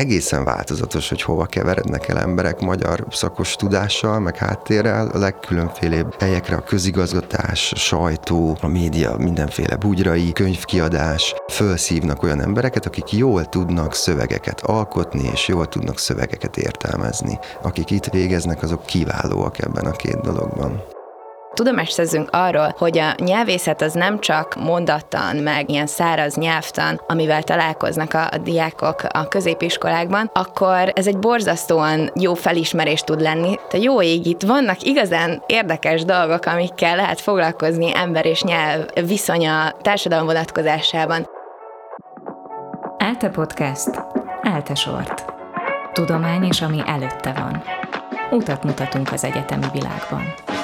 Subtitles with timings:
[0.00, 6.56] egészen változatos, hogy hova keverednek el emberek magyar szakos tudással, meg háttérrel, a legkülönfélébb helyekre
[6.56, 13.94] a közigazgatás, a sajtó, a média, mindenféle bugyrai, könyvkiadás, felszívnak olyan embereket, akik jól tudnak
[13.94, 17.38] szövegeket alkotni, és jól tudnak szövegeket értelmezni.
[17.62, 20.95] Akik itt végeznek, azok kiválóak ebben a két dologban
[21.56, 27.42] tudomást szerzünk arról, hogy a nyelvészet az nem csak mondattan, meg ilyen száraz nyelvtan, amivel
[27.42, 33.58] találkoznak a, a diákok a középiskolákban, akkor ez egy borzasztóan jó felismerés tud lenni.
[33.68, 39.74] Te jó ég, itt vannak igazán érdekes dolgok, amikkel lehet foglalkozni ember és nyelv viszonya
[39.82, 41.28] társadalom vonatkozásában.
[42.98, 43.90] ELTE Podcast.
[44.42, 45.24] ELTE Sort.
[45.92, 47.62] Tudomány és ami előtte van.
[48.30, 50.55] Utat mutatunk az egyetemi világban.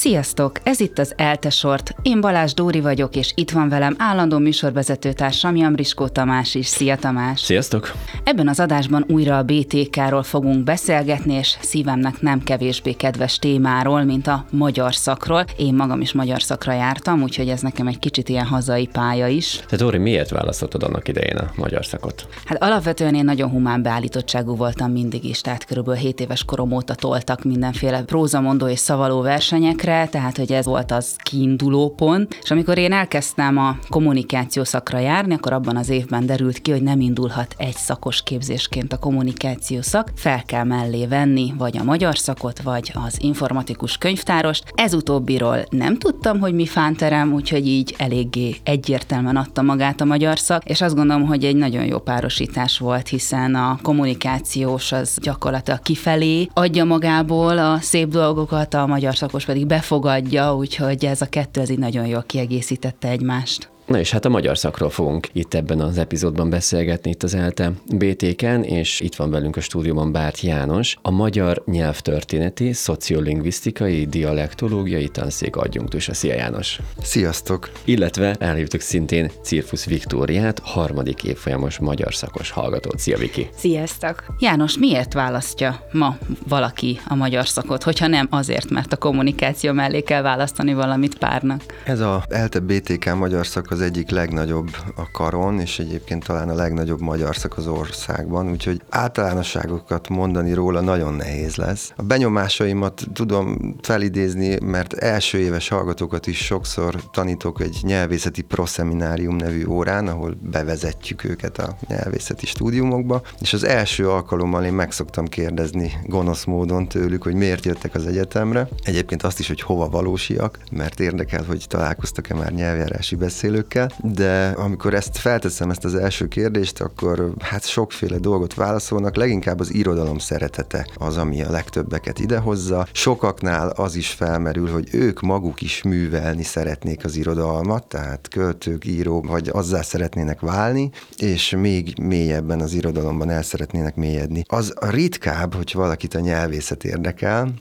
[0.00, 0.60] Sziasztok!
[0.62, 1.94] Ez itt az Eltesort.
[2.02, 6.66] Én Balázs Dóri vagyok, és itt van velem állandó műsorvezető társam Jamriskó Tamás is.
[6.66, 7.40] Szia Tamás!
[7.40, 7.92] Sziasztok!
[8.24, 14.26] Ebben az adásban újra a BTK-ról fogunk beszélgetni, és szívemnek nem kevésbé kedves témáról, mint
[14.26, 15.44] a magyar szakról.
[15.56, 19.60] Én magam is magyar szakra jártam, úgyhogy ez nekem egy kicsit ilyen hazai pálya is.
[19.68, 22.28] Te Dóri, miért választottad annak idején a magyar szakot?
[22.44, 26.94] Hát alapvetően én nagyon humán beállítottságú voltam mindig is, tehát körülbelül 7 éves korom óta
[26.94, 32.38] toltak mindenféle prózamondó és szavaló versenyekre, szakre, tehát hogy ez volt az kiinduló pont.
[32.42, 36.82] És amikor én elkezdtem a kommunikáció szakra járni, akkor abban az évben derült ki, hogy
[36.82, 42.18] nem indulhat egy szakos képzésként a kommunikáció szak, fel kell mellé venni vagy a magyar
[42.18, 44.64] szakot, vagy az informatikus könyvtárost.
[44.74, 50.38] Ez utóbbiról nem tudtam, hogy mi fánterem, úgyhogy így eléggé egyértelműen adta magát a magyar
[50.38, 55.80] szak, és azt gondolom, hogy egy nagyon jó párosítás volt, hiszen a kommunikációs az gyakorlatilag
[55.82, 61.26] kifelé adja magából a szép dolgokat, a magyar szakos pedig be befogadja, úgyhogy ez a
[61.26, 63.70] kettő ez így nagyon jól kiegészítette egymást.
[63.90, 67.72] Na és hát a magyar szakról fogunk itt ebben az epizódban beszélgetni itt az ELTE
[67.94, 75.56] BTK-n, és itt van velünk a stúdióban Bárt János, a magyar nyelvtörténeti, szociolingvisztikai, dialektológiai tanszék
[75.56, 76.14] adjunktusa.
[76.14, 76.80] Szia János!
[77.02, 77.70] Sziasztok!
[77.84, 82.98] Illetve elhívtuk szintén Cirfusz Viktóriát, harmadik évfolyamos magyar szakos hallgatót.
[82.98, 83.48] Szia Viki!
[83.56, 84.24] Sziasztok!
[84.38, 86.16] János, miért választja ma
[86.48, 91.62] valaki a magyar szakot, hogyha nem azért, mert a kommunikáció mellé kell választani valamit párnak?
[91.84, 96.48] Ez a ELTE BTK magyar szak az az egyik legnagyobb a karon, és egyébként talán
[96.48, 101.92] a legnagyobb magyar szak az országban, úgyhogy általánosságokat mondani róla nagyon nehéz lesz.
[101.96, 109.66] A benyomásaimat tudom felidézni, mert első éves hallgatókat is sokszor tanítok egy nyelvészeti proszeminárium nevű
[109.66, 115.92] órán, ahol bevezetjük őket a nyelvészeti stúdiumokba, és az első alkalommal én meg szoktam kérdezni
[116.04, 118.68] gonosz módon tőlük, hogy miért jöttek az egyetemre.
[118.82, 124.48] Egyébként azt is, hogy hova valósiak, mert érdekel, hogy találkoztak-e már nyelvjárási beszélők kérdésekkel, de
[124.56, 130.18] amikor ezt felteszem, ezt az első kérdést, akkor hát sokféle dolgot válaszolnak, leginkább az irodalom
[130.18, 132.86] szeretete az, ami a legtöbbeket idehozza.
[132.92, 139.26] Sokaknál az is felmerül, hogy ők maguk is művelni szeretnék az irodalmat, tehát költők, írók,
[139.26, 144.44] vagy azzá szeretnének válni, és még mélyebben az irodalomban el szeretnének mélyedni.
[144.46, 147.52] Az ritkább, hogy valakit a nyelvészet érdekel,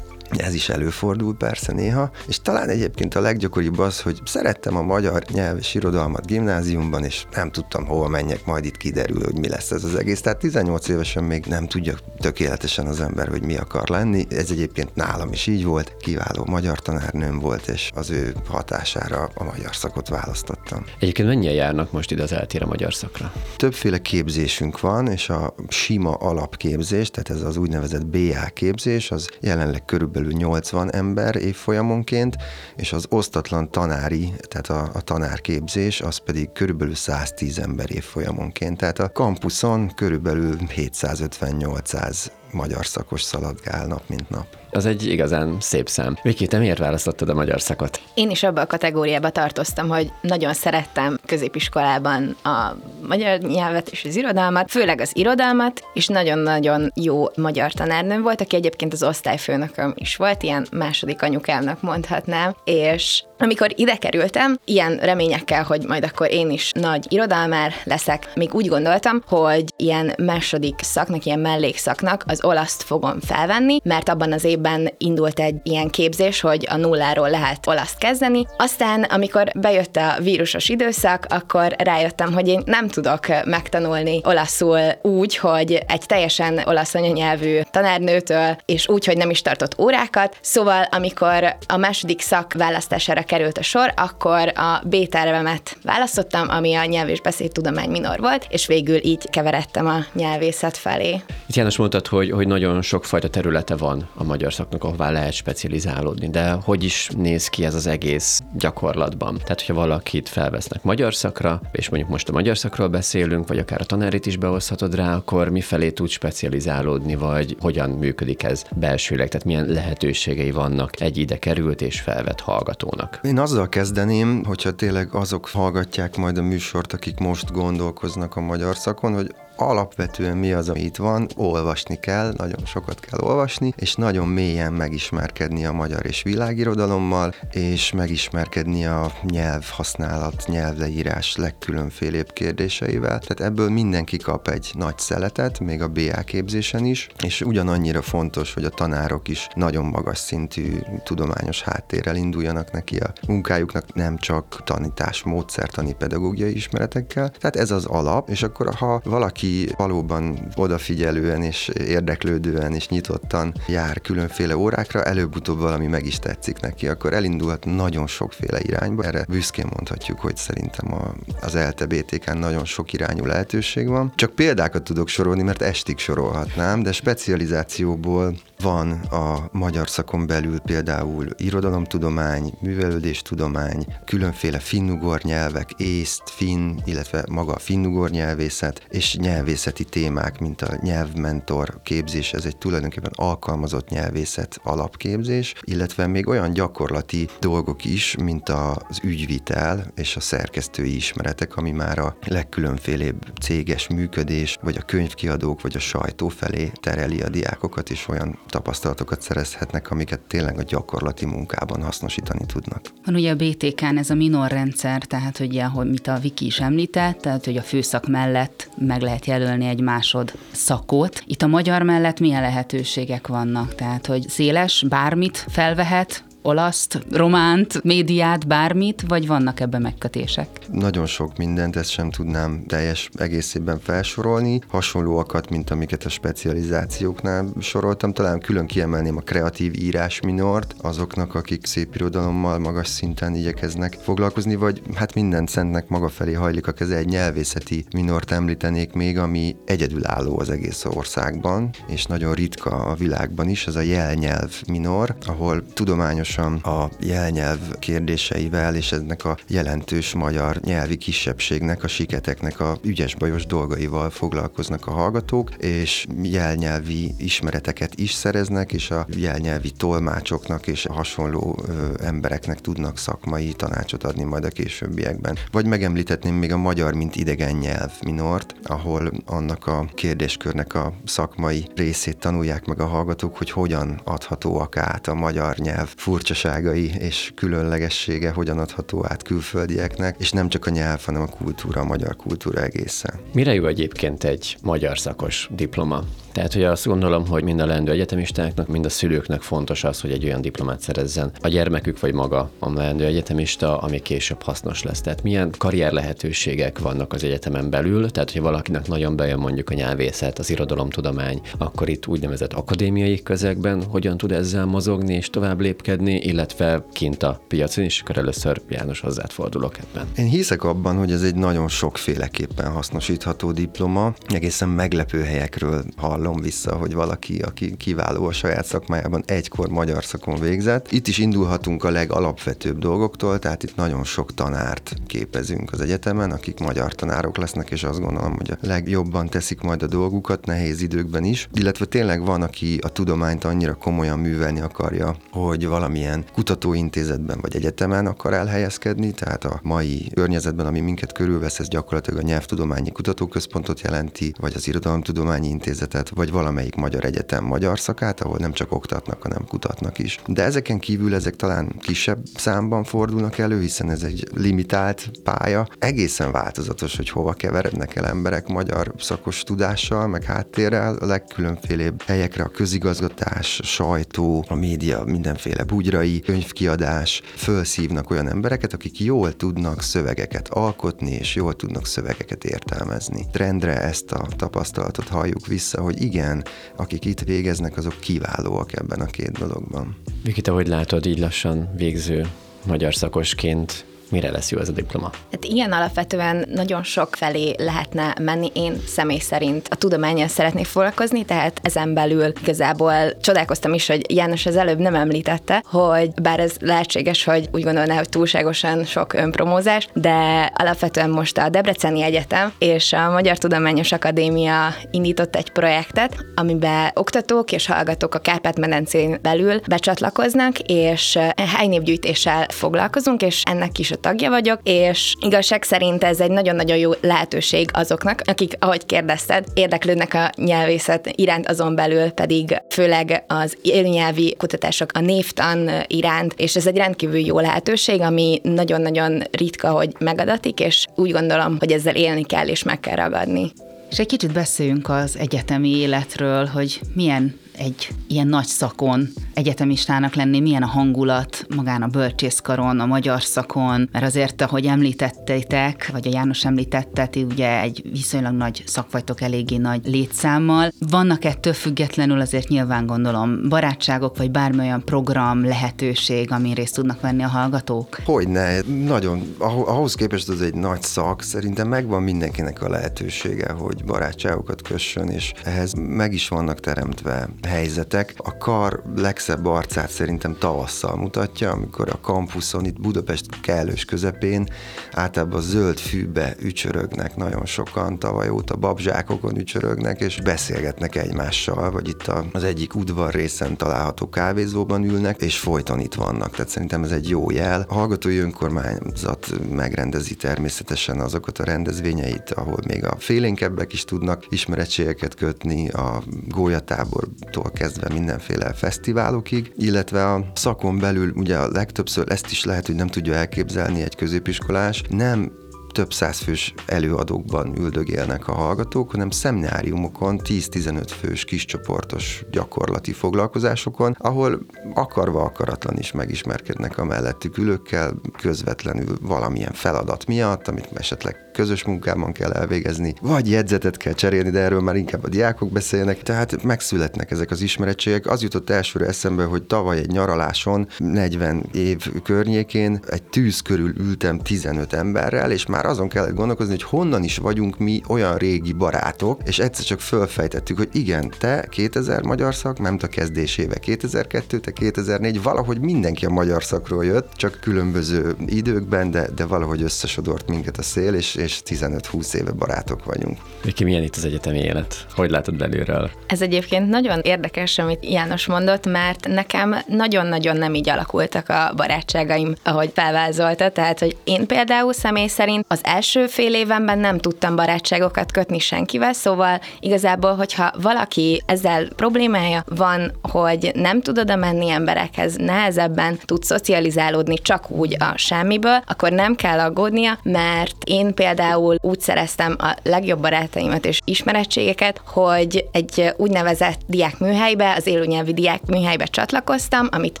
[0.30, 5.22] ez is előfordul persze néha, és talán egyébként a leggyakoribb az, hogy szerettem a magyar
[5.32, 9.70] nyelv és irodalmat gimnáziumban, és nem tudtam hova menjek, majd itt kiderül, hogy mi lesz
[9.70, 10.20] ez az egész.
[10.20, 14.26] Tehát 18 évesen még nem tudja tökéletesen az ember, hogy mi akar lenni.
[14.30, 19.44] Ez egyébként nálam is így volt, kiváló magyar tanárnőm volt, és az ő hatására a
[19.44, 20.84] magyar szakot választottam.
[20.98, 23.32] Egyébként mennyien járnak most ide az eltér a magyar szakra?
[23.56, 29.84] Többféle képzésünk van, és a sima alapképzés, tehát ez az úgynevezett BA képzés, az jelenleg
[29.84, 32.36] körülbelül körülbelül 80 ember évfolyamonként,
[32.76, 38.78] és az osztatlan tanári, tehát a, a tanárképzés, az pedig körülbelül 110 ember évfolyamonként.
[38.78, 44.46] Tehát a kampuszon körülbelül 750-800 magyar szakos szaladgál nap, mint nap.
[44.74, 46.18] Az egy igazán szép szám.
[46.22, 48.00] Viki, te miért választottad a magyar szakot?
[48.14, 52.76] Én is abba a kategóriába tartoztam, hogy nagyon szerettem középiskolában a
[53.06, 58.56] magyar nyelvet és az irodalmat, főleg az irodalmat, és nagyon-nagyon jó magyar tanárnőm volt, aki
[58.56, 65.62] egyébként az osztályfőnököm is volt, ilyen második anyukámnak mondhatnám, és amikor ide kerültem, ilyen reményekkel,
[65.62, 71.24] hogy majd akkor én is nagy irodalmár leszek, még úgy gondoltam, hogy ilyen második szaknak,
[71.24, 76.66] ilyen mellékszaknak az olaszt fogom felvenni, mert abban az évben indult egy ilyen képzés, hogy
[76.70, 78.46] a nulláról lehet olaszt kezdeni.
[78.56, 85.36] Aztán, amikor bejött a vírusos időszak, akkor rájöttem, hogy én nem tudok megtanulni olaszul úgy,
[85.36, 90.36] hogy egy teljesen olasz anyanyelvű tanárnőtől, és úgy, hogy nem is tartott órákat.
[90.40, 96.84] Szóval, amikor a második szak választására került a sor, akkor a B-tervemet választottam, ami a
[96.84, 101.22] nyelv és beszédtudomány minor volt, és végül így keveredtem a nyelvészet felé.
[101.46, 106.30] Itt János mondtad, hogy, hogy nagyon sokfajta területe van a magyar szaknak, ahová lehet specializálódni,
[106.30, 109.34] de hogy is néz ki ez az egész gyakorlatban?
[109.34, 113.80] Tehát, hogyha valakit felvesznek magyar szakra, és mondjuk most a magyar szakról beszélünk, vagy akár
[113.80, 119.46] a tanárit is behozhatod rá, akkor mifelé tud specializálódni, vagy hogyan működik ez belsőleg, tehát
[119.46, 123.20] milyen lehetőségei vannak egy ide került és felvett hallgatónak?
[123.22, 128.76] Én azzal kezdeném, hogyha tényleg azok hallgatják majd a műsort, akik most gondolkoznak a magyar
[128.76, 133.94] szakon, hogy alapvetően mi az, ami itt van, olvasni kell, nagyon sokat kell olvasni, és
[133.94, 143.18] nagyon mélyen megismerkedni a magyar és világirodalommal, és megismerkedni a nyelvhasználat, nyelvleírás legkülönfélébb kérdéseivel.
[143.18, 148.54] Tehát ebből mindenki kap egy nagy szeletet, még a BA képzésen is, és ugyanannyira fontos,
[148.54, 154.62] hogy a tanárok is nagyon magas szintű tudományos háttérrel induljanak neki a munkájuknak, nem csak
[154.64, 157.30] tanítás, módszertani, pedagógiai ismeretekkel.
[157.30, 163.54] Tehát ez az alap, és akkor ha valaki aki valóban odafigyelően és érdeklődően és nyitottan
[163.68, 169.04] jár különféle órákra, előbb-utóbb valami meg is tetszik neki, akkor elindulhat nagyon sokféle irányba.
[169.04, 174.12] Erre büszkén mondhatjuk, hogy szerintem a, az ELTE BTK nagyon sok irányú lehetőség van.
[174.14, 181.28] Csak példákat tudok sorolni, mert estig sorolhatnám, de specializációból van a magyar szakon belül például
[181.36, 190.38] irodalomtudomány, művelődéstudomány, különféle finnugor nyelvek, észt, finn, illetve maga a finnugor nyelvészet, és nyelvészeti témák,
[190.38, 197.84] mint a nyelvmentor képzés, ez egy tulajdonképpen alkalmazott nyelvészet alapképzés, illetve még olyan gyakorlati dolgok
[197.84, 204.76] is, mint az ügyvitel és a szerkesztői ismeretek, ami már a legkülönfélébb céges működés, vagy
[204.76, 210.58] a könyvkiadók, vagy a sajtó felé tereli a diákokat, és olyan tapasztalatokat szerezhetnek, amiket tényleg
[210.58, 212.80] a gyakorlati munkában hasznosítani tudnak.
[213.04, 216.60] Van ugye a BTK-n ez a minor rendszer, tehát hogy ahogy mit a Viki is
[216.60, 221.22] említett, tehát hogy a főszak mellett meg lehet jelölni egy másod szakot.
[221.26, 223.74] Itt a magyar mellett milyen lehetőségek vannak?
[223.74, 230.48] Tehát, hogy széles, bármit felvehet, olaszt, románt, médiát, bármit, vagy vannak ebben megkötések?
[230.72, 234.60] Nagyon sok mindent, ezt sem tudnám teljes egészében felsorolni.
[234.68, 238.12] Hasonlóakat, mint amiket a specializációknál soroltam.
[238.12, 244.54] Talán külön kiemelném a kreatív írás minort, azoknak, akik szép irodalommal magas szinten igyekeznek foglalkozni,
[244.54, 246.96] vagy hát minden szentnek maga felé hajlik a keze.
[246.96, 253.48] Egy nyelvészeti minort említenék még, ami egyedülálló az egész országban, és nagyon ritka a világban
[253.48, 260.14] is, ez a jelnyelv minor, ahol tudományos pontosan a jelnyelv kérdéseivel és ennek a jelentős
[260.14, 268.12] magyar nyelvi kisebbségnek, a siketeknek a ügyes-bajos dolgaival foglalkoznak a hallgatók, és jelnyelvi ismereteket is
[268.12, 274.44] szereznek, és a jelnyelvi tolmácsoknak és a hasonló ö, embereknek tudnak szakmai tanácsot adni majd
[274.44, 275.38] a későbbiekben.
[275.52, 281.68] Vagy megemlítetném még a magyar, mint idegen nyelv minort, ahol annak a kérdéskörnek a szakmai
[281.74, 287.32] részét tanulják meg a hallgatók, hogy hogyan adhatóak át a magyar nyelv fur furcsaságai és
[287.34, 292.16] különlegessége hogyan adható át külföldieknek, és nem csak a nyelv, hanem a kultúra, a magyar
[292.16, 293.14] kultúra egészen.
[293.32, 296.04] Mire jó egyébként egy magyar szakos diploma?
[296.34, 300.10] Tehát, hogy azt gondolom, hogy mind a leendő egyetemistáknak, mind a szülőknek fontos az, hogy
[300.10, 305.00] egy olyan diplomát szerezzen a gyermekük vagy maga a leendő egyetemista, ami később hasznos lesz.
[305.00, 309.74] Tehát milyen karrier lehetőségek vannak az egyetemen belül, tehát hogy valakinek nagyon bejön mondjuk a
[309.74, 316.14] nyelvészet, az irodalomtudomány, akkor itt úgynevezett akadémiai közegben hogyan tud ezzel mozogni és tovább lépkedni,
[316.14, 320.06] illetve kint a piacon is, akkor először János hozzád fordulok ebben.
[320.16, 324.14] Én hiszek abban, hogy ez egy nagyon sokféleképpen hasznosítható diploma.
[324.26, 330.04] Egészen meglepő helyekről hall hallom vissza, hogy valaki, aki kiváló a saját szakmájában, egykor magyar
[330.04, 330.92] szakon végzett.
[330.92, 336.58] Itt is indulhatunk a legalapvetőbb dolgoktól, tehát itt nagyon sok tanárt képezünk az egyetemen, akik
[336.58, 341.24] magyar tanárok lesznek, és azt gondolom, hogy a legjobban teszik majd a dolgukat nehéz időkben
[341.24, 341.48] is.
[341.52, 347.56] Illetve tényleg van, aki a tudományt annyira komolyan művelni akarja, hogy valami valamilyen kutatóintézetben vagy
[347.56, 353.80] egyetemen akar elhelyezkedni, tehát a mai környezetben, ami minket körülvesz, ez gyakorlatilag a nyelvtudományi kutatóközpontot
[353.80, 359.22] jelenti, vagy az irodalomtudományi intézetet, vagy valamelyik magyar egyetem magyar szakát, ahol nem csak oktatnak,
[359.22, 360.18] hanem kutatnak is.
[360.26, 365.68] De ezeken kívül ezek talán kisebb számban fordulnak elő, hiszen ez egy limitált pálya.
[365.78, 372.44] Egészen változatos, hogy hova keverednek el emberek magyar szakos tudással, meg háttérrel, a legkülönfélébb helyekre
[372.44, 379.82] a közigazgatás, a sajtó, a média, mindenféle bugyrai, könyvkiadás, felszívnak olyan embereket, akik jól tudnak
[379.82, 383.26] szövegeket alkotni, és jól tudnak szövegeket értelmezni.
[383.32, 386.44] Trendre ezt a tapasztalatot halljuk vissza, hogy igen,
[386.76, 389.96] akik itt végeznek, azok kiválóak ebben a két dologban.
[390.22, 392.26] Viki, te hogy látod így lassan végző
[392.66, 393.84] magyar szakosként
[394.14, 395.10] mire lesz jó ez a diploma?
[395.32, 398.50] Hát ilyen alapvetően nagyon sok felé lehetne menni.
[398.54, 404.46] Én személy szerint a tudományjal szeretnék foglalkozni, tehát ezen belül igazából csodálkoztam is, hogy János
[404.46, 409.88] az előbb nem említette, hogy bár ez lehetséges, hogy úgy gondolná, hogy túlságosan sok önpromózás,
[409.92, 416.90] de alapvetően most a Debreceni Egyetem és a Magyar Tudományos Akadémia indított egy projektet, amiben
[416.94, 421.18] oktatók és hallgatók a Kárpát-medencén belül becsatlakoznak, és
[421.56, 426.90] helynévgyűjtéssel foglalkozunk, és ennek is a tagja vagyok, és igazság szerint ez egy nagyon-nagyon jó
[427.00, 434.34] lehetőség azoknak, akik, ahogy kérdezted, érdeklődnek a nyelvészet iránt, azon belül pedig főleg az élnyelvi
[434.38, 440.60] kutatások, a névtan iránt, és ez egy rendkívül jó lehetőség, ami nagyon-nagyon ritka, hogy megadatik,
[440.60, 443.52] és úgy gondolom, hogy ezzel élni kell és meg kell ragadni.
[443.90, 450.40] És egy kicsit beszéljünk az egyetemi életről, hogy milyen egy ilyen nagy szakon egyetemistának lenni,
[450.40, 456.10] milyen a hangulat magán a bölcsészkaron, a magyar szakon, mert azért, ahogy említettétek, vagy a
[456.10, 460.70] János említette, ti ugye egy viszonylag nagy szak vagytok eléggé nagy létszámmal.
[460.90, 467.22] Vannak ettől függetlenül azért nyilván gondolom barátságok, vagy bármilyen program, lehetőség, amin részt tudnak venni
[467.22, 467.98] a hallgatók?
[468.04, 474.62] Hogyne, nagyon, ahhoz képest az egy nagy szak, szerintem megvan mindenkinek a lehetősége, hogy barátságokat
[474.62, 478.14] kössön, és ehhez meg is vannak teremtve helyzetek.
[478.16, 484.48] A kar legszebb arcát szerintem tavasszal mutatja, amikor a kampuszon itt Budapest kellős közepén
[484.92, 491.88] általában a zöld fűbe ücsörögnek nagyon sokan, tavaly óta babzsákokon ücsörögnek, és beszélgetnek egymással, vagy
[491.88, 496.30] itt az egyik udvar részen található kávézóban ülnek, és folyton itt vannak.
[496.30, 497.64] Tehát szerintem ez egy jó jel.
[497.68, 505.14] A hallgatói önkormányzat megrendezi természetesen azokat a rendezvényeit, ahol még a félénkebbek is tudnak ismeretségeket
[505.14, 512.30] kötni, a gólyatábortól fesztiváltól kezdve mindenféle fesztiválokig, illetve a szakon belül ugye a legtöbbször ezt
[512.30, 515.32] is lehet, hogy nem tudja elképzelni egy középiskolás, nem
[515.72, 525.22] több százfős előadókban üldögélnek a hallgatók, hanem szemináriumokon 10-15 fős kiscsoportos gyakorlati foglalkozásokon, ahol akarva
[525.22, 532.32] akaratlan is megismerkednek a mellettük ülőkkel, közvetlenül valamilyen feladat miatt, amit esetleg közös munkában kell
[532.32, 537.30] elvégezni, vagy jegyzetet kell cserélni, de erről már inkább a diákok beszélnek, tehát megszületnek ezek
[537.30, 538.06] az ismerettségek.
[538.06, 544.18] Az jutott elsőre eszembe, hogy tavaly egy nyaraláson, 40 év környékén egy tűz körül ültem
[544.18, 549.20] 15 emberrel, és már azon kellett gondolkozni, hogy honnan is vagyunk mi olyan régi barátok,
[549.24, 554.50] és egyszer csak fölfejtettük, hogy igen, te 2000 magyar szak, nem a kezdéséve 2002, te
[554.50, 560.58] 2004, valahogy mindenki a magyar szakról jött, csak különböző időkben, de, de valahogy összesodort minket
[560.58, 563.18] a szél, és, és 15-20 éve barátok vagyunk.
[563.42, 564.86] Viki, milyen itt az egyetemi élet?
[564.94, 565.90] Hogy látod belülről?
[566.06, 572.34] Ez egyébként nagyon érdekes, amit János mondott, mert nekem nagyon-nagyon nem így alakultak a barátságaim,
[572.42, 573.50] ahogy felvázolta.
[573.50, 578.92] Tehát, hogy én például személy szerint az első fél évenben nem tudtam barátságokat kötni senkivel,
[578.92, 586.22] szóval igazából, hogyha valaki ezzel problémája van, hogy nem tud oda menni emberekhez, nehezebben tud
[586.22, 592.36] szocializálódni csak úgy a semmiből, akkor nem kell aggódnia, mert én például például úgy szereztem
[592.38, 600.00] a legjobb barátaimat és ismerettségeket, hogy egy úgynevezett diákműhelybe, az élőnyelvi diákműhelybe csatlakoztam, amit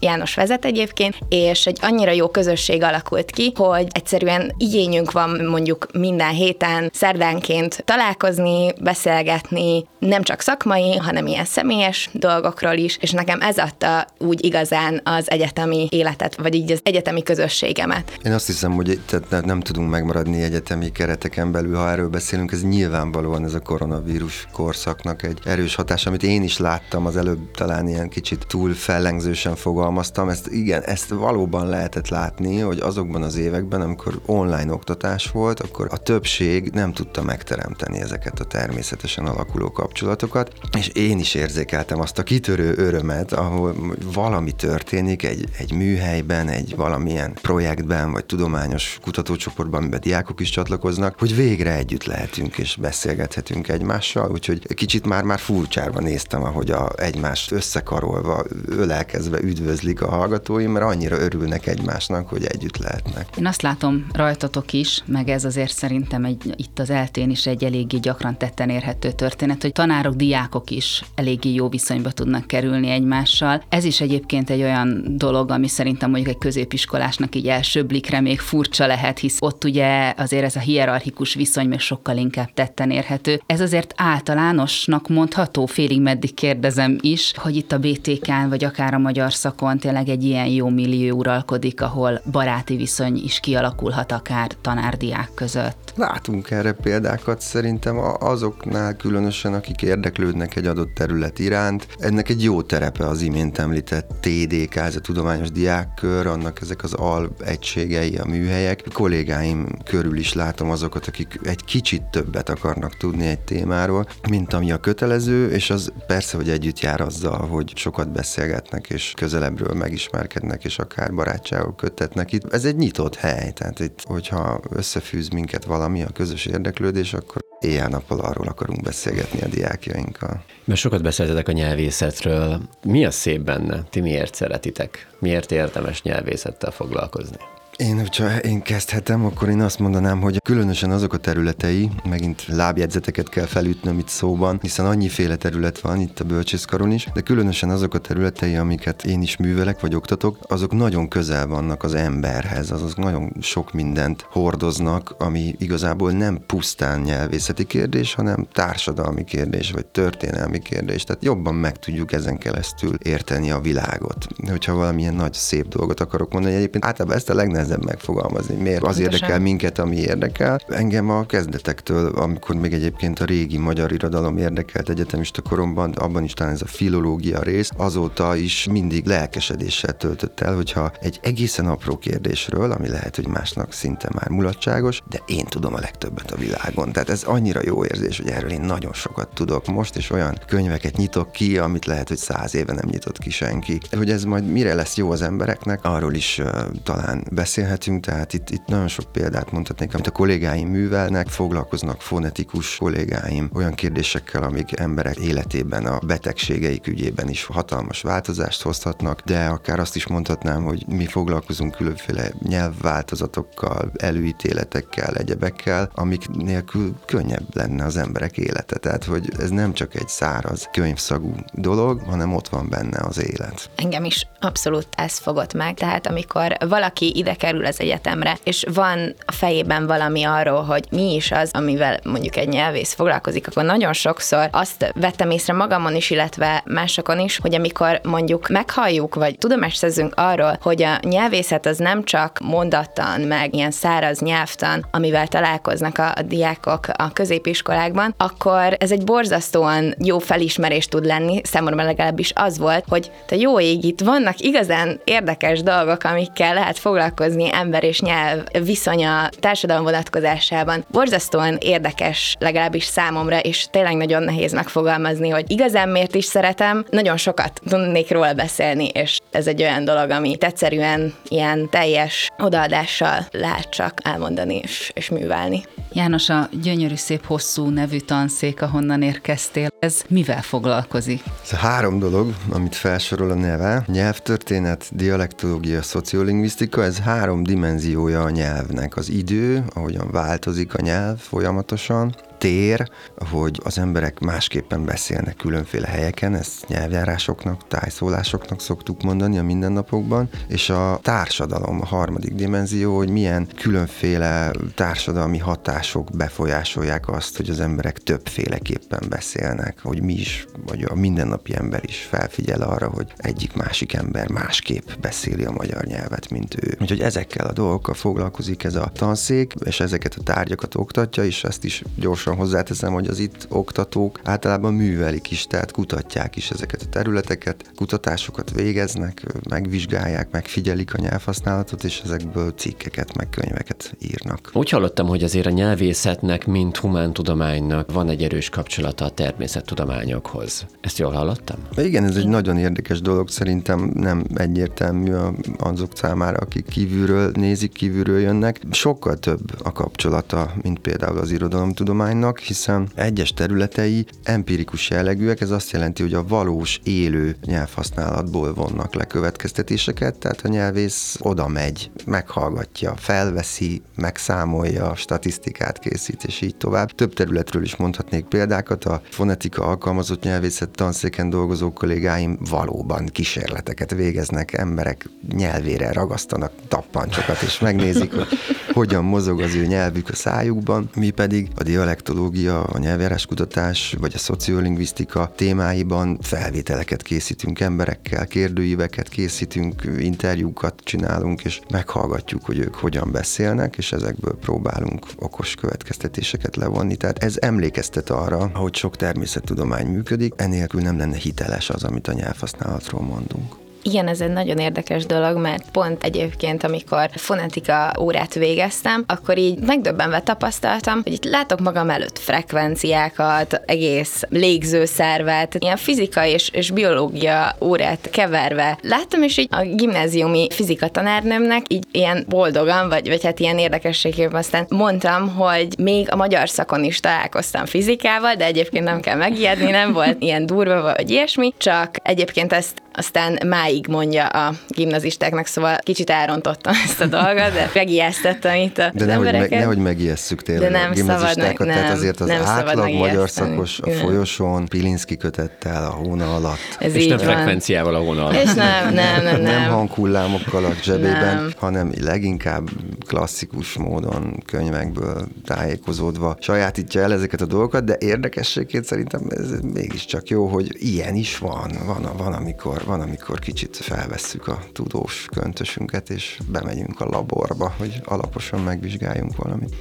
[0.00, 5.86] János vezet egyébként, és egy annyira jó közösség alakult ki, hogy egyszerűen igényünk van mondjuk
[5.92, 13.40] minden héten szerdánként találkozni, beszélgetni, nem csak szakmai, hanem ilyen személyes dolgokról is, és nekem
[13.40, 18.18] ez adta úgy igazán az egyetemi életet, vagy így az egyetemi közösségemet.
[18.24, 22.62] Én azt hiszem, hogy tehát nem tudunk megmaradni egyetemi kereteken belül, ha erről beszélünk, ez
[22.62, 27.88] nyilvánvalóan ez a koronavírus korszaknak egy erős hatás, amit én is láttam az előbb talán
[27.88, 30.28] ilyen kicsit túl fellengzősen fogalmaztam.
[30.28, 35.88] Ezt igen, ezt valóban lehetett látni, hogy azokban az években, amikor online oktatás volt, akkor
[35.90, 42.18] a többség nem tudta megteremteni ezeket a természetesen alakuló kapcsolatokat, és én is érzékeltem azt
[42.18, 43.74] a kitörő örömet, ahol
[44.12, 50.83] valami történik egy, egy műhelyben, egy valamilyen projektben, vagy tudományos kutatócsoportban, amiben diákok is csatlakoznak,
[51.18, 57.52] hogy végre együtt lehetünk és beszélgethetünk egymással, úgyhogy kicsit már-már furcsárva néztem, ahogy a, egymást
[57.52, 63.28] összekarolva, ölelkezve üdvözlik a hallgatóim, mert annyira örülnek egymásnak, hogy együtt lehetnek.
[63.38, 67.64] Én azt látom rajtatok is, meg ez azért szerintem egy, itt az eltén is egy
[67.64, 73.62] eléggé gyakran tetten érhető történet, hogy tanárok, diákok is eléggé jó viszonyba tudnak kerülni egymással.
[73.68, 78.40] Ez is egyébként egy olyan dolog, ami szerintem mondjuk egy középiskolásnak így első blikre még
[78.40, 83.40] furcsa lehet, hisz ott ugye azért ez a hierarchikus viszony még sokkal inkább tetten érhető.
[83.46, 88.98] Ez azért általánosnak mondható, félig meddig kérdezem is, hogy itt a BTK-n, vagy akár a
[88.98, 95.30] magyar szakon tényleg egy ilyen jó millió uralkodik, ahol baráti viszony is kialakulhat akár tanárdiák
[95.34, 95.92] között.
[95.96, 101.86] Látunk erre példákat szerintem azoknál különösen, akik érdeklődnek egy adott terület iránt.
[101.98, 106.92] Ennek egy jó terepe az imént említett TDK, ez a Tudományos Diákkör, annak ezek az
[106.92, 108.84] al egységei, a műhelyek.
[108.92, 114.72] Kollégáim körül is látom azokat, akik egy kicsit többet akarnak tudni egy témáról, mint ami
[114.72, 120.64] a kötelező, és az persze, hogy együtt jár azzal, hogy sokat beszélgetnek, és közelebbről megismerkednek,
[120.64, 122.52] és akár barátságok köttetnek itt.
[122.52, 128.20] Ez egy nyitott hely, tehát itt, hogyha összefűz minket valami, a közös érdeklődés, akkor éjjel-nappal
[128.20, 130.44] arról akarunk beszélgetni a diákjainkkal.
[130.64, 132.60] Mert sokat beszéltetek a nyelvészetről.
[132.82, 133.82] Mi a szép benne?
[133.90, 135.08] Ti miért szeretitek?
[135.18, 137.36] Miért érdemes nyelvészettel foglalkozni?
[137.76, 143.28] Én, hogyha én kezdhetem, akkor én azt mondanám, hogy különösen azok a területei, megint lábjegyzeteket
[143.28, 147.94] kell felütnöm itt szóban, hiszen annyiféle terület van itt a bölcsészkaron is, de különösen azok
[147.94, 152.96] a területei, amiket én is művelek vagy oktatok, azok nagyon közel vannak az emberhez, azok
[152.96, 160.58] nagyon sok mindent hordoznak, ami igazából nem pusztán nyelvészeti kérdés, hanem társadalmi kérdés, vagy történelmi
[160.58, 161.04] kérdés.
[161.04, 164.26] Tehát jobban meg tudjuk ezen keresztül érteni a világot.
[164.48, 168.54] Hogyha valamilyen nagy szép dolgot akarok mondani, egyébként általában ezt a legnehezebb nehezebb megfogalmazni.
[168.54, 168.82] Miért?
[168.82, 169.12] Az Pontosan.
[169.12, 170.60] érdekel minket, ami érdekel.
[170.68, 176.32] Engem a kezdetektől, amikor még egyébként a régi magyar irodalom érdekelt egyetemista koromban, abban is
[176.32, 181.98] talán ez a filológia rész, azóta is mindig lelkesedéssel töltött el, hogyha egy egészen apró
[181.98, 186.92] kérdésről, ami lehet, hogy másnak szinte már mulatságos, de én tudom a legtöbbet a világon.
[186.92, 190.96] Tehát ez annyira jó érzés, hogy erről én nagyon sokat tudok most, és olyan könyveket
[190.96, 193.80] nyitok ki, amit lehet, hogy száz éve nem nyitott ki senki.
[193.90, 198.32] Hogy ez majd mire lesz jó az embereknek, arról is uh, talán beszél beszélhetünk, tehát
[198.32, 204.42] itt, itt nagyon sok példát mondhatnék, amit a kollégáim művelnek, foglalkoznak fonetikus kollégáim olyan kérdésekkel,
[204.42, 210.64] amik emberek életében, a betegségeik ügyében is hatalmas változást hozhatnak, de akár azt is mondhatnám,
[210.64, 218.78] hogy mi foglalkozunk különféle nyelvváltozatokkal, előítéletekkel, egyebekkel, amik nélkül könnyebb lenne az emberek élete.
[218.78, 223.70] Tehát, hogy ez nem csak egy száraz könyvszagú dolog, hanem ott van benne az élet.
[223.76, 229.14] Engem is abszolút ez fogott meg, tehát amikor valaki ide kerül az egyetemre, és van
[229.26, 233.92] a fejében valami arról, hogy mi is az, amivel mondjuk egy nyelvész foglalkozik, akkor nagyon
[233.92, 239.76] sokszor azt vettem észre magamon is, illetve másokon is, hogy amikor mondjuk meghalljuk, vagy tudomást
[239.76, 245.98] szerzünk arról, hogy a nyelvészet az nem csak mondattan, meg ilyen száraz nyelvtan, amivel találkoznak
[245.98, 252.58] a, diákok a középiskolákban, akkor ez egy borzasztóan jó felismerés tud lenni, számomra legalábbis az
[252.58, 257.84] volt, hogy te jó ég, itt vannak igazán érdekes dolgok, amikkel lehet foglalkozni, foglalkozni ember
[257.84, 260.84] és nyelv viszonya társadalom vonatkozásában.
[260.90, 266.84] Borzasztóan érdekes, legalábbis számomra, és tényleg nagyon nehéz megfogalmazni, hogy igazán miért is szeretem.
[266.90, 273.26] Nagyon sokat tudnék róla beszélni, és ez egy olyan dolog, ami egyszerűen ilyen teljes odaadással
[273.30, 275.62] lehet csak elmondani és, és művelni.
[275.94, 281.22] János, a gyönyörű szép hosszú nevű tanszék, ahonnan érkeztél, ez mivel foglalkozik?
[281.42, 288.30] Ez a három dolog, amit felsorol a neve, nyelvtörténet, dialektológia, szociolingvisztika, ez három dimenziója a
[288.30, 288.96] nyelvnek.
[288.96, 292.90] Az idő, ahogyan változik a nyelv folyamatosan, tér,
[293.30, 300.70] hogy az emberek másképpen beszélnek különféle helyeken, ezt nyelvjárásoknak, tájszólásoknak szoktuk mondani a mindennapokban, és
[300.70, 307.98] a társadalom, a harmadik dimenzió, hogy milyen különféle társadalmi hatások befolyásolják azt, hogy az emberek
[307.98, 313.92] többféleképpen beszélnek, hogy mi is, vagy a mindennapi ember is felfigyel arra, hogy egyik másik
[313.92, 316.76] ember másképp beszéli a magyar nyelvet, mint ő.
[316.80, 321.64] Úgyhogy ezekkel a dolgokkal foglalkozik ez a tanszék, és ezeket a tárgyakat oktatja, és ezt
[321.64, 326.88] is gyorsan hozzáteszem, hogy az itt oktatók általában művelik is, tehát kutatják is ezeket a
[326.90, 334.50] területeket, kutatásokat végeznek, megvizsgálják, megfigyelik a nyelvhasználatot, és ezekből cikkeket, meg könyveket írnak.
[334.52, 340.66] Úgy hallottam, hogy azért a nyelvészetnek, mint humántudománynak van egy erős kapcsolata a természettudományokhoz.
[340.80, 341.56] Ezt jól hallottam?
[341.76, 345.12] Igen, ez egy nagyon érdekes dolog, szerintem nem egyértelmű
[345.58, 348.60] azok számára, akik kívülről nézik, kívülről jönnek.
[348.70, 355.70] Sokkal több a kapcsolata, mint például az irodalomtudománynak, hiszen egyes területei empirikus jellegűek, ez azt
[355.70, 362.94] jelenti, hogy a valós élő nyelvhasználatból vonnak le következtetéseket, tehát a nyelvész oda megy, meghallgatja,
[362.96, 366.90] felveszi, megszámolja, statisztikát készít, és így tovább.
[366.90, 368.84] Több területről is mondhatnék példákat.
[368.84, 377.58] A fonetika alkalmazott nyelvészet tanszéken dolgozó kollégáim valóban kísérleteket végeznek, emberek nyelvére ragasztanak tappancsokat, és
[377.58, 378.26] megnézik, hogy
[378.74, 380.90] hogyan mozog az ő nyelvük a szájukban.
[380.94, 389.82] Mi pedig a dialektológia, a nyelvjáráskutatás vagy a szociolingvisztika témáiban felvételeket készítünk emberekkel, kérdőíveket készítünk,
[389.98, 396.96] interjúkat csinálunk, és meghallgatjuk, hogy ők hogyan beszélnek, és ezekből próbálunk okos következtetéseket levonni.
[396.96, 402.12] Tehát ez emlékeztet arra, hogy sok természettudomány működik, enélkül nem lenne hiteles az, amit a
[402.12, 403.63] nyelvhasználatról mondunk.
[403.86, 409.58] Igen, ez egy nagyon érdekes dolog, mert pont egyébként, amikor fonetika órát végeztem, akkor így
[409.58, 417.56] megdöbbenve tapasztaltam, hogy itt látok magam előtt frekvenciákat, egész légzőszervet, ilyen fizika és, és biológia
[417.60, 418.78] órát keverve.
[418.82, 424.34] Láttam, és így a gimnáziumi fizika tanárnőmnek így ilyen boldogan, vagy, vagy hát ilyen érdekességében
[424.34, 429.70] aztán mondtam, hogy még a magyar szakon is találkoztam fizikával, de egyébként nem kell megijedni,
[429.70, 435.78] nem volt ilyen durva vagy ilyesmi, csak egyébként ezt aztán máig mondja a gimnazistáknak, szóval
[435.82, 440.70] kicsit elrontottam ezt a dolgot, de megijesztettem itt a De nehogy, meg, nehogy megijesszük tényleg
[440.70, 445.16] de nem a gimnazistákat, nem, tehát azért az nem átlag magyar szakos a folyosón Pilinszki
[445.16, 446.76] kötettel a hóna alatt.
[446.78, 447.26] Ez és nem van.
[447.26, 448.42] frekvenciával a hóna alatt.
[448.42, 449.42] És nem, nem, nem, nem.
[449.42, 451.50] nem hanghullámokkal a zsebében, Nem.
[451.56, 452.68] hanem leginkább
[453.06, 460.46] klasszikus módon könyvekből tájékozódva sajátítja el ezeket a dolgokat, de érdekességként szerintem ez mégiscsak jó,
[460.46, 461.70] hogy ilyen is van.
[461.86, 468.00] Van, van amikor, van, amikor kicsit felvesszük a tudós köntösünket, és bemegyünk a laborba, hogy
[468.04, 469.74] alaposan megvizsgáljunk valamit.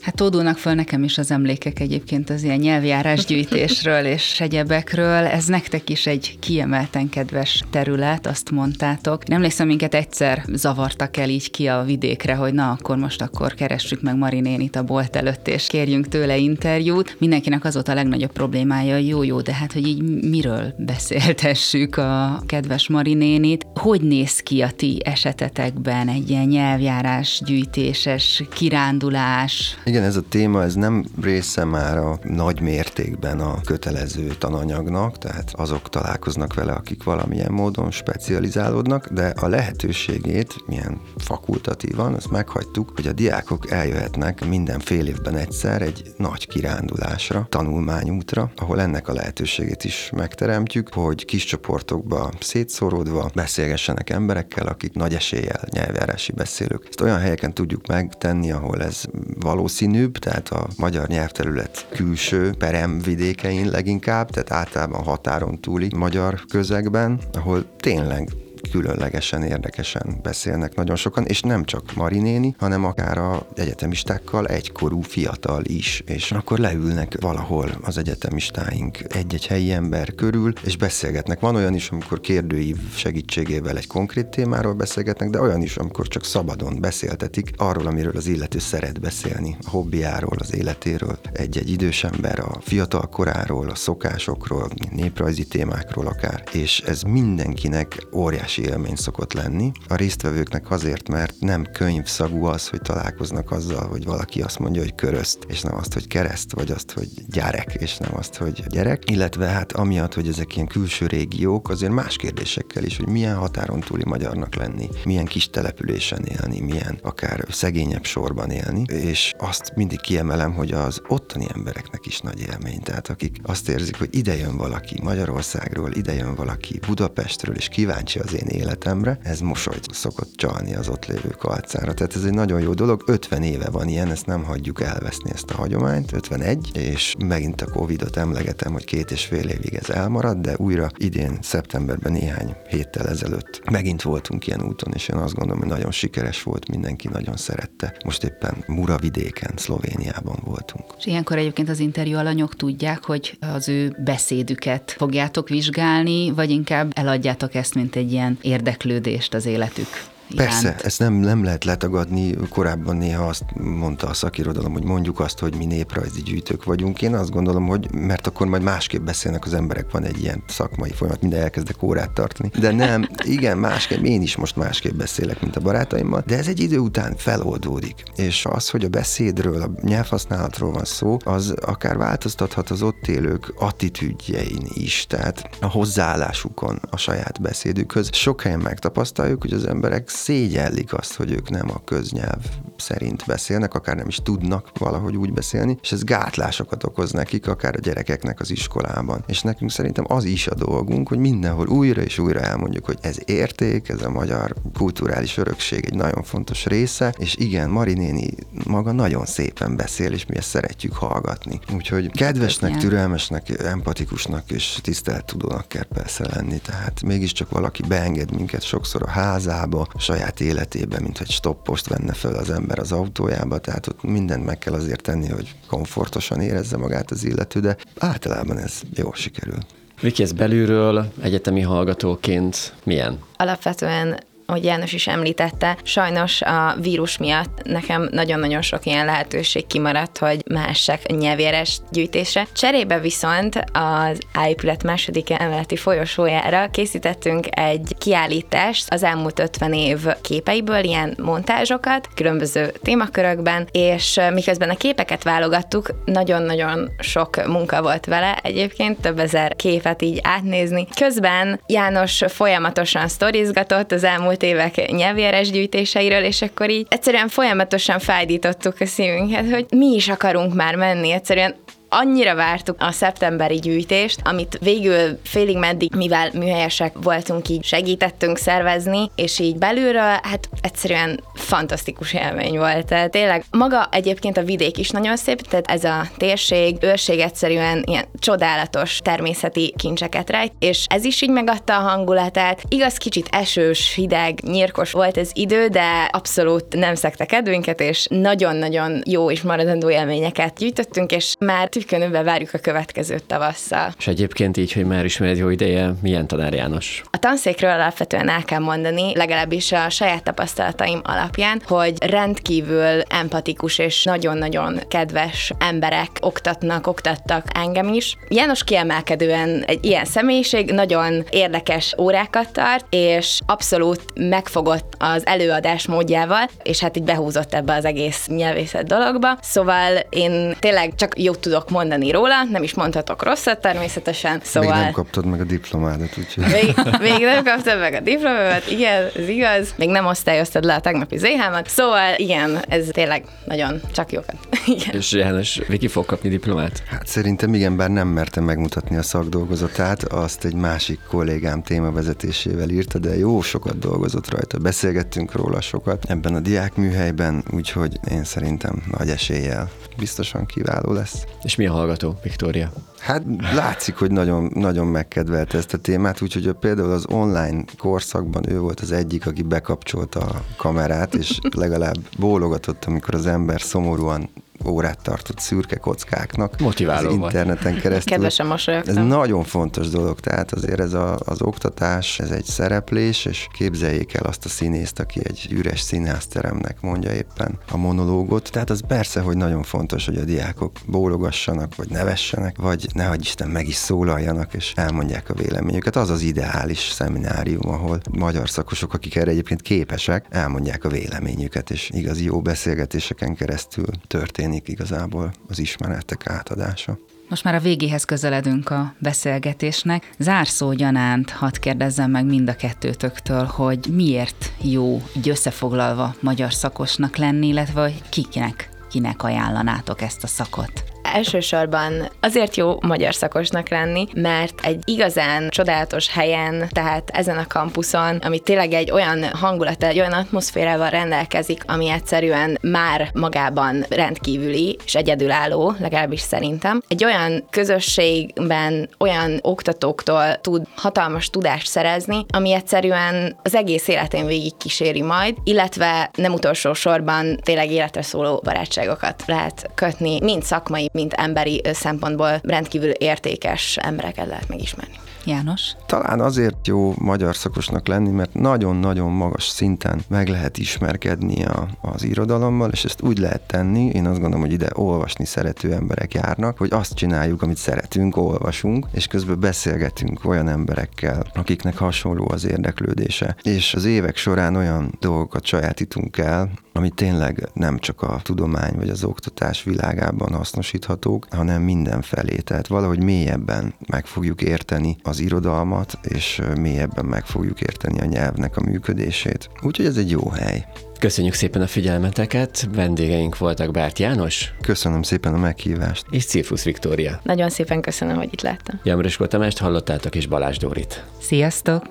[0.00, 5.24] Hát tódulnak föl nekem is az emlékek egyébként az ilyen nyelvjárásgyűjtésről és egyebekről.
[5.24, 9.26] Ez nektek is egy kiemelten kedves terület, azt mondtátok.
[9.26, 13.54] Nem emlékszem, minket egyszer zavartak el így ki a vidékre, hogy na, akkor most akkor
[13.54, 17.16] keressük meg Marinénit a bolt előtt, és kérjünk tőle interjút.
[17.18, 22.31] Mindenkinek az volt a legnagyobb problémája, jó, jó, de hát, hogy így miről beszéltessük a
[22.46, 23.66] kedves Marinénit.
[23.74, 29.78] Hogy néz ki a ti esetetekben egy ilyen nyelvjárás gyűjtéses kirándulás?
[29.84, 35.52] Igen, ez a téma, ez nem része már a nagy mértékben a kötelező tananyagnak, tehát
[35.56, 43.06] azok találkoznak vele, akik valamilyen módon specializálódnak, de a lehetőségét, milyen fakultatívan, azt meghagytuk, hogy
[43.06, 49.84] a diákok eljöhetnek minden fél évben egyszer egy nagy kirándulásra, tanulmányútra, ahol ennek a lehetőségét
[49.84, 56.86] is megteremtjük, hogy kis csoportokba szétszóródva beszélgessenek emberekkel, akik nagy eséllyel nyelvjárási beszélők.
[56.88, 59.04] Ezt olyan helyeken tudjuk megtenni, ahol ez
[59.40, 67.76] valószínűbb, tehát a magyar nyelvterület külső peremvidékein leginkább, tehát általában határon túli magyar közegben, ahol
[67.76, 68.28] tényleg
[68.70, 75.64] különlegesen, érdekesen beszélnek nagyon sokan, és nem csak Marinéni, hanem akár a egyetemistákkal egykorú fiatal
[75.64, 81.40] is, és akkor leülnek valahol az egyetemistáink egy-egy helyi ember körül, és beszélgetnek.
[81.40, 86.24] Van olyan is, amikor kérdőív segítségével egy konkrét témáról beszélgetnek, de olyan is, amikor csak
[86.24, 92.40] szabadon beszéltetik arról, amiről az illető szeret beszélni, a hobbiáról, az életéről, egy-egy idős ember
[92.40, 99.32] a fiatal koráról, a szokásokról, néprajzi témákról akár, és ez mindenkinek óriási óriási élmény szokott
[99.32, 99.72] lenni.
[99.88, 104.94] A résztvevőknek azért, mert nem könyvszagú az, hogy találkoznak azzal, hogy valaki azt mondja, hogy
[104.94, 109.10] köröszt, és nem azt, hogy kereszt, vagy azt, hogy gyerek, és nem azt, hogy gyerek.
[109.10, 113.80] Illetve hát amiatt, hogy ezek ilyen külső régiók, azért más kérdésekkel is, hogy milyen határon
[113.80, 120.00] túli magyarnak lenni, milyen kis településen élni, milyen akár szegényebb sorban élni, és azt mindig
[120.00, 122.80] kiemelem, hogy az ottani embereknek is nagy élmény.
[122.80, 128.18] Tehát akik azt érzik, hogy ide jön valaki Magyarországról, ide jön valaki Budapestről, és kíváncsi
[128.18, 131.94] az én életemre, ez mosolyt szokott csalni az ott lévők arcára.
[131.94, 135.50] Tehát ez egy nagyon jó dolog, 50 éve van ilyen, ezt nem hagyjuk elveszni ezt
[135.50, 140.38] a hagyományt, 51, és megint a Covid-ot emlegetem, hogy két és fél évig ez elmarad,
[140.38, 145.60] de újra idén, szeptemberben néhány héttel ezelőtt megint voltunk ilyen úton, és én azt gondolom,
[145.60, 147.96] hogy nagyon sikeres volt, mindenki nagyon szerette.
[148.04, 150.84] Most éppen Muravidéken, Szlovéniában voltunk.
[150.98, 156.92] És ilyenkor egyébként az interjú alanyok tudják, hogy az ő beszédüket fogjátok vizsgálni, vagy inkább
[156.94, 160.11] eladjátok ezt, mint egy ilyen érdeklődést az életük?
[160.36, 160.80] Persze, iránt.
[160.80, 162.34] ezt nem, nem lehet letagadni.
[162.48, 167.02] Korábban néha azt mondta a szakirodalom, hogy mondjuk azt, hogy mi néprajzi gyűjtők vagyunk.
[167.02, 170.90] Én azt gondolom, hogy mert akkor majd másképp beszélnek az emberek, van egy ilyen szakmai
[170.90, 172.50] folyamat, minden elkezdek órát tartani.
[172.58, 176.60] De nem, igen, másképp, én is most másképp beszélek, mint a barátaimmal, de ez egy
[176.60, 178.02] idő után feloldódik.
[178.16, 183.54] És az, hogy a beszédről, a nyelvhasználatról van szó, az akár változtathat az ott élők
[183.58, 188.08] attitűdjein is, tehát a hozzáállásukon a saját beszédükhöz.
[188.12, 192.44] Sok helyen megtapasztaljuk, hogy az emberek szégyellik azt, hogy ők nem a köznyelv
[192.76, 197.74] szerint beszélnek, akár nem is tudnak valahogy úgy beszélni, és ez gátlásokat okoz nekik, akár
[197.76, 199.24] a gyerekeknek az iskolában.
[199.26, 203.16] És nekünk szerintem az is a dolgunk, hogy mindenhol újra és újra elmondjuk, hogy ez
[203.24, 208.30] érték, ez a magyar kulturális örökség egy nagyon fontos része, és igen, Marinéni
[208.66, 211.60] maga nagyon szépen beszél, és mi ezt szeretjük hallgatni.
[211.74, 219.02] Úgyhogy kedvesnek, türelmesnek, empatikusnak és tisztelettudónak kell persze lenni, tehát mégiscsak valaki beenged minket sokszor
[219.02, 223.86] a házába, a saját életében, mint hogy stoppost venne fel az ember az autójába, tehát
[223.86, 228.80] ott mindent meg kell azért tenni, hogy komfortosan érezze magát az illető, de általában ez
[228.94, 229.58] jól sikerül.
[230.00, 233.18] Viki, ez belülről egyetemi hallgatóként milyen?
[233.36, 240.18] Alapvetően ahogy János is említette, sajnos a vírus miatt nekem nagyon-nagyon sok ilyen lehetőség kimaradt,
[240.18, 242.46] hogy mássak nyelvéres gyűjtésre.
[242.56, 250.84] Cserébe viszont az áépület második emeleti folyosójára készítettünk egy kiállítást az elmúlt 50 év képeiből,
[250.84, 259.00] ilyen montázsokat, különböző témakörökben, és miközben a képeket válogattuk, nagyon-nagyon sok munka volt vele egyébként,
[259.00, 260.86] több ezer képet így átnézni.
[261.00, 268.74] Közben János folyamatosan sztorizgatott az elmúlt évek nyelvéres gyűjtéseiről, és akkor így egyszerűen folyamatosan fájdítottuk
[268.80, 271.54] a szívünket, hogy mi is akarunk már menni, egyszerűen
[271.92, 279.10] annyira vártuk a szeptemberi gyűjtést, amit végül félig meddig, mivel műhelyesek voltunk, így segítettünk szervezni,
[279.14, 282.86] és így belülről, hát egyszerűen fantasztikus élmény volt.
[282.86, 287.82] Tehát tényleg maga egyébként a vidék is nagyon szép, tehát ez a térség, őrség egyszerűen
[287.86, 292.62] ilyen csodálatos természeti kincseket rejt, és ez is így megadta a hangulatát.
[292.68, 299.02] Igaz, kicsit esős, hideg, nyírkos volt ez idő, de abszolút nem szekte kedvünket, és nagyon-nagyon
[299.04, 303.94] jó és maradandó élményeket gyűjtöttünk, és már tükönőbe várjuk a következő tavasszal.
[303.98, 307.02] És egyébként így, hogy már ismered jó ideje, milyen tanár János?
[307.10, 314.04] A tanszékről alapvetően el kell mondani, legalábbis a saját tapasztalataim alapján, hogy rendkívül empatikus és
[314.04, 318.16] nagyon-nagyon kedves emberek oktatnak, oktattak engem is.
[318.28, 326.48] János kiemelkedően egy ilyen személyiség, nagyon érdekes órákat tart, és abszolút megfogott az előadás módjával,
[326.62, 329.38] és hát így behúzott ebbe az egész nyelvészet dologba.
[329.40, 334.40] Szóval én tényleg csak jót tudok mondani róla, nem is mondhatok rosszat természetesen.
[334.42, 334.74] Szóval...
[334.74, 336.44] Még nem kaptad meg a diplomádat, úgyhogy...
[336.52, 339.74] Még, még nem kaptad meg a diplomádat, igen, ez igaz.
[339.76, 341.26] Még nem osztályoztad le a tegnapi zh
[341.64, 344.36] szóval igen, ez tényleg nagyon csak jókat.
[344.66, 344.94] Igen.
[344.94, 346.82] És János, Viki fog kapni diplomát?
[346.86, 352.98] Hát szerintem igen, bár nem mertem megmutatni a szakdolgozatát, azt egy másik kollégám témavezetésével írta,
[352.98, 354.58] de jó sokat dolgozott rajta.
[354.58, 361.24] Beszélgettünk róla sokat ebben a diákműhelyben, úgyhogy én szerintem nagy eséllyel biztosan kiváló lesz.
[361.42, 362.72] És mi a hallgató, Viktória?
[362.98, 363.22] Hát
[363.54, 368.80] látszik, hogy nagyon, nagyon megkedvelte ezt a témát, úgyhogy például az online korszakban ő volt
[368.80, 374.30] az egyik, aki bekapcsolta a kamerát, és legalább bólogatott, amikor az ember szomorúan
[374.66, 376.58] órát tartott szürke kockáknak.
[376.60, 378.12] Motiváló az interneten keresztül.
[378.12, 379.06] Kedvesen Ez mosolyogtam.
[379.06, 384.24] nagyon fontos dolog, tehát azért ez a, az oktatás, ez egy szereplés, és képzeljék el
[384.24, 388.50] azt a színészt, aki egy üres színházteremnek mondja éppen a monológot.
[388.50, 393.48] Tehát az persze, hogy nagyon fontos, hogy a diákok bólogassanak, vagy nevessenek, vagy nehogy Isten
[393.48, 395.96] meg is szólaljanak, és elmondják a véleményüket.
[395.96, 401.90] Az az ideális szeminárium, ahol magyar szakosok, akik erre egyébként képesek, elmondják a véleményüket, és
[401.94, 406.98] igazi jó beszélgetéseken keresztül történik igazából az ismeretek átadása.
[407.28, 410.10] Most már a végéhez közeledünk a beszélgetésnek.
[410.18, 417.16] Zárszó gyanánt hadd kérdezzem meg mind a kettőtöktől, hogy miért jó így összefoglalva magyar szakosnak
[417.16, 420.91] lenni, illetve hogy kiknek, kinek ajánlanátok ezt a szakot?
[421.12, 428.16] Elsősorban azért jó magyar szakosnak lenni, mert egy igazán csodálatos helyen, tehát ezen a kampuszon,
[428.16, 434.94] ami tényleg egy olyan hangulat, egy olyan atmoszférával rendelkezik, ami egyszerűen már magában rendkívüli és
[434.94, 436.82] egyedülálló, legalábbis szerintem.
[436.88, 444.56] Egy olyan közösségben olyan oktatóktól tud hatalmas tudást szerezni, ami egyszerűen az egész életén végig
[444.56, 451.01] kíséri majd, illetve nem utolsó sorban tényleg életre szóló barátságokat lehet kötni, mind szakmai, mind
[451.10, 454.98] emberi szempontból rendkívül értékes embereket lehet megismerni.
[455.24, 455.72] János?
[455.86, 462.02] Talán azért jó magyar szakosnak lenni, mert nagyon-nagyon magas szinten meg lehet ismerkedni a, az
[462.02, 466.58] irodalommal, és ezt úgy lehet tenni, én azt gondolom, hogy ide olvasni szerető emberek járnak,
[466.58, 473.36] hogy azt csináljuk, amit szeretünk, olvasunk, és közben beszélgetünk olyan emberekkel, akiknek hasonló az érdeklődése.
[473.42, 478.88] És az évek során olyan dolgokat sajátítunk el, ami tényleg nem csak a tudomány vagy
[478.88, 482.36] az oktatás világában hasznosíthatók, hanem mindenfelé.
[482.36, 488.56] Tehát valahogy mélyebben meg fogjuk érteni az irodalmat, és mélyebben meg fogjuk érteni a nyelvnek
[488.56, 489.50] a működését.
[489.62, 490.64] Úgyhogy ez egy jó hely.
[490.98, 496.06] Köszönjük szépen a figyelmeteket, vendégeink voltak Bárt János Köszönöm szépen a meghívást.
[496.10, 497.20] és Cirfusz Viktória.
[497.22, 498.80] Nagyon szépen köszönöm, hogy itt láttam.
[498.82, 501.04] Jamriskó Tamást hallottátok és Balázs Dórit.
[501.20, 501.84] Sziasztok!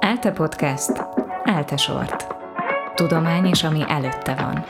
[0.00, 0.92] ELTE Podcast.
[1.44, 2.26] ELTE Sort.
[2.94, 4.64] Tudomány és ami előtte van.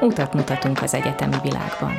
[0.00, 1.92] Utat mutatunk az egyetemi világban.